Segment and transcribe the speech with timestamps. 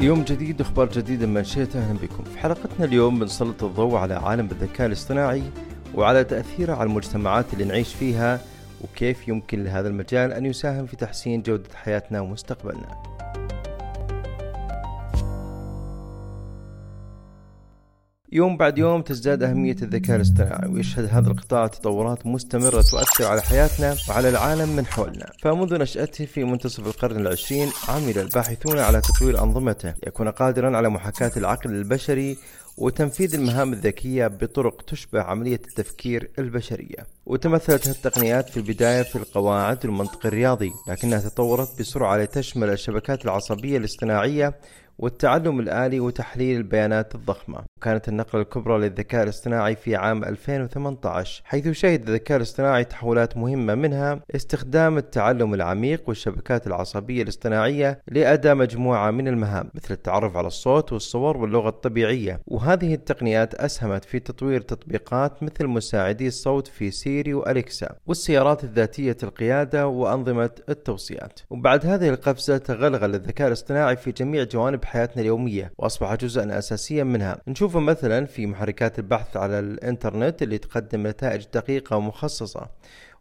[0.00, 2.24] يوم جديد أخبار جديدة من منشئة أهلا بكم.
[2.24, 5.42] في حلقتنا اليوم بنسلط الضوء على عالم الذكاء الاصطناعي
[5.94, 8.40] وعلى تأثيره على المجتمعات اللي نعيش فيها
[8.80, 13.13] وكيف يمكن لهذا المجال أن يساهم في تحسين جودة حياتنا ومستقبلنا.
[18.34, 23.96] يوم بعد يوم تزداد أهمية الذكاء الاصطناعي ويشهد هذا القطاع تطورات مستمرة تؤثر على حياتنا
[24.08, 25.30] وعلى العالم من حولنا.
[25.42, 29.94] فمنذ نشأته في منتصف القرن العشرين عمل الباحثون على تطوير أنظمته.
[30.04, 32.36] ليكون قادرا على محاكاة العقل البشري
[32.78, 37.06] وتنفيذ المهام الذكية بطرق تشبه عملية التفكير البشرية.
[37.26, 44.54] وتمثلت التقنيات في البداية في القواعد والمنطق الرياضي لكنها تطورت بسرعة لتشمل الشبكات العصبية الاصطناعية
[44.98, 47.64] والتعلم الآلي وتحليل البيانات الضخمة.
[47.84, 54.20] وكانت النقلة الكبرى للذكاء الاصطناعي في عام 2018 حيث شهد الذكاء الاصطناعي تحولات مهمة منها
[54.34, 61.36] استخدام التعلم العميق والشبكات العصبية الاصطناعية لأداء مجموعة من المهام مثل التعرف على الصوت والصور
[61.36, 62.40] واللغة الطبيعية.
[62.46, 69.86] وهذه التقنيات أسهمت في تطوير تطبيقات مثل مساعدي الصوت في سيري وأليكسا والسيارات الذاتية القيادة
[69.86, 71.40] وأنظمة التوصيات.
[71.50, 77.40] وبعد هذه القفزة تغلغل الذكاء الاصطناعي في جميع جوانب بحياتنا اليومية وأصبح جزءا أساسيا منها.
[77.48, 82.68] نشوفه مثلا في محركات البحث على الإنترنت اللي تقدم نتائج دقيقة ومخصصة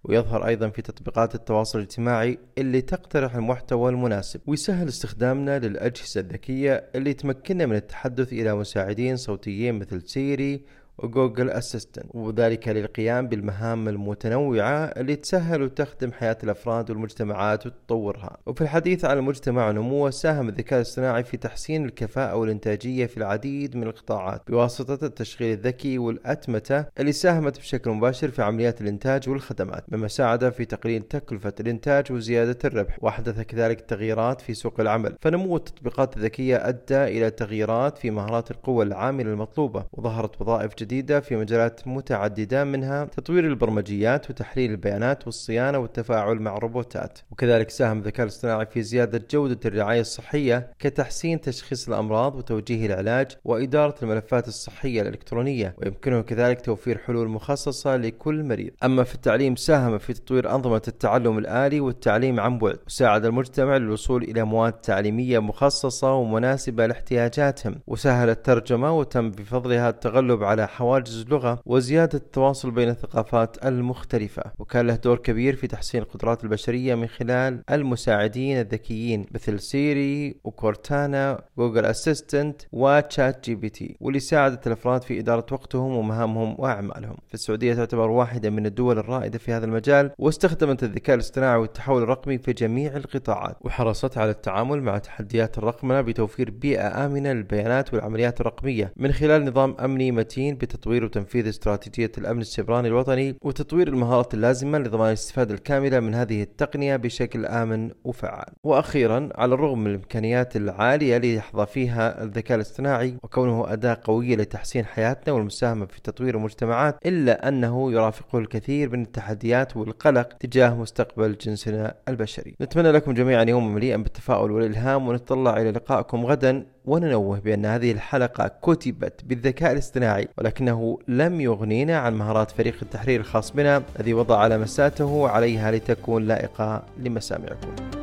[0.04, 4.42] ويظهر أيضا في تطبيقات التواصل الاجتماعي اللي تقترح المحتوى المناسب.
[4.48, 10.66] ويسهل استخدامنا للأجهزة الذكية اللي تمكننا من التحدث إلى مساعدين صوتيين مثل Siri
[10.98, 18.38] و Google Assistant وذلك للقيام بالمهام المتنوعة اللي تسهل وتخدم حياة الأفراد والمجتمعات وتطورها.
[18.46, 23.84] وفي الحديث عن المجتمع ونموه ساهم الذكاء الاصطناعي في تحسين الكفاءة والإنتاجية في العديد من
[23.84, 30.50] القطاعات بواسطة التشغيل الذكي والأتمتة اللي ساهمت بشكل مباشر في عمليات الإنتاج والخدمات مما ساعد
[30.50, 32.98] في تقليل تكلفة الإنتاج وزيادة الربح.
[33.02, 35.16] وأحدث كذلك تغييرات في سوق العمل.
[35.22, 41.36] فنمو التطبيقات الذكية أدى إلى تغييرات في مهارات القوى العاملة المطلوبة وظهرت وظائف جديدة في
[41.36, 48.66] مجالات متعددة منها تطوير البرمجيات وتحليل البيانات والصيانة والتفاعل مع الروبوتات وكذلك ساهم الذكاء الاصطناعي
[48.66, 56.22] في زيادة جودة الرعاية الصحية كتحسين تشخيص الأمراض وتوجيه العلاج وإدارة الملفات الصحية الإلكترونية ويمكنه
[56.22, 58.72] كذلك توفير حلول مخصصة لكل مريض.
[58.84, 64.24] أما في التعليم ساهم في تطوير أنظمة التعلم الآلي والتعليم عن بعد وساعد المجتمع للوصول
[64.24, 67.76] إلى مواد تعليمية مخصصة ومناسبة لاحتياجاتهم.
[67.88, 74.96] وسهل الترجمة وتم بفضلها التغلب على حواجز اللغة وزيادة التواصل بين الثقافات المختلفة وكان له
[74.96, 81.86] دور كبير في تحسين القدرات البشرية من خلال المساعدين الذكيين مثل Siri و Cortana Google
[81.86, 87.18] Assistant و ChatGPT واللي ساعدت الأفراد في إدارة وقتهم ومهامهم وأعمالهم.
[87.28, 92.38] في السعودية تعتبر واحدة من الدول الرائدة في هذا المجال واستخدمت الذكاء الاصطناعي والتحول الرقمي
[92.38, 98.94] في جميع القطاعات وحرصت على التعامل مع تحديات الرقمنة بتوفير بيئة آمنة للبيانات والعمليات الرقمية
[98.98, 105.08] من خلال نظام أمني متين بتطوير وتنفيذ استراتيجية الأمن السيبراني الوطني وتطوير المهارات اللازمة لضمان
[105.08, 108.54] الاستفادة الكاملة من هذه التقنية بشكل آمن وفعال.
[108.64, 114.86] وأخيرا على الرغم من الإمكانيات العالية اللي يحظى فيها الذكاء الاصطناعي وكونه أداة قوية لتحسين
[114.86, 121.96] حياتنا والمساهمة في تطوير المجتمعات إلا أنه يرافقه الكثير من التحديات والقلق تجاه مستقبل جنسنا
[122.08, 122.56] البشري.
[122.62, 126.66] نتمنى لكم جميعا يوما مليئا بالتفاؤل والإلهام ونتطلع إلى لقائكم غدا.
[126.86, 133.52] وننوه بأن هذه الحلقة كتبت بالذكاء الاصطناعي ولكنه لم يغنينا عن مهارات فريق التحرير الخاص
[133.52, 138.03] بنا الذي وضع لمساته عليها لتكون لائقة لمسامعكم.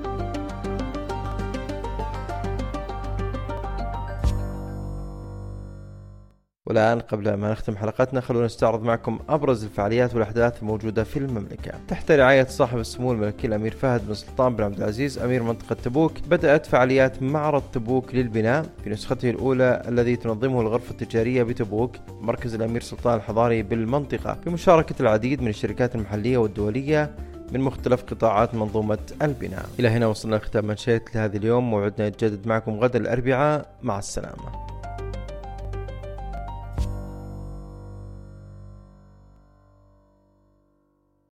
[6.70, 11.72] والآن قبل ما نختم حلقتنا خلونا نستعرض معكم أبرز الفعاليات والأحداث الموجودة في المملكة.
[11.88, 16.12] تحت رعاية صاحب السمو الملكي الأمير فهد بن سلطان بن عبد العزيز أمير منطقة تبوك
[16.28, 22.82] بدأت فعاليات معرض تبوك للبناء في نسخته الأولى الذي تنظمه الغرفة التجارية بتبوك مركز الأمير
[22.82, 24.37] سلطان الحضاري بالمنطقة.
[24.47, 27.10] بمشاركة العديد من الشركات المحلية والدولية
[27.52, 29.66] من مختلف قطاعات منظومة البناء.
[29.78, 33.67] إلى هنا وصلنا لختام منشأة لهذا اليوم موعدنا يتجدد معكم غدا الأربعاء.
[33.82, 34.59] مع السلامة.